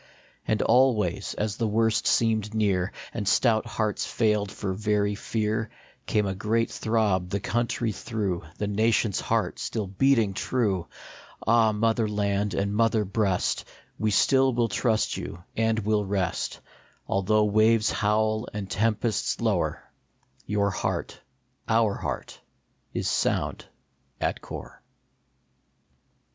And 0.47 0.63
always, 0.63 1.35
as 1.35 1.57
the 1.57 1.67
worst 1.67 2.07
seemed 2.07 2.55
near, 2.55 2.91
And 3.13 3.27
stout 3.27 3.67
hearts 3.67 4.03
failed 4.03 4.51
for 4.51 4.73
very 4.73 5.13
fear, 5.13 5.69
Came 6.07 6.25
a 6.25 6.33
great 6.33 6.71
throb 6.71 7.29
the 7.29 7.39
country 7.39 7.91
through, 7.91 8.41
The 8.57 8.65
nation 8.65 9.11
s 9.11 9.19
heart 9.19 9.59
still 9.59 9.85
beating 9.85 10.33
true! 10.33 10.87
Ah, 11.45 11.71
mother 11.71 12.07
land 12.07 12.55
and 12.55 12.73
mother 12.73 13.05
breast, 13.05 13.65
We 13.99 14.09
still 14.09 14.53
will 14.55 14.69
trust 14.69 15.17
you 15.17 15.43
and 15.55 15.77
will 15.77 16.03
rest; 16.03 16.61
Although 17.05 17.45
waves 17.45 17.91
howl 17.91 18.47
and 18.55 18.67
tempests 18.67 19.39
lower, 19.39 19.83
Your 20.47 20.71
heart, 20.71 21.21
our 21.67 21.93
heart, 21.93 22.41
is 22.91 23.07
sound 23.07 23.65
at 24.19 24.41
core. 24.41 24.81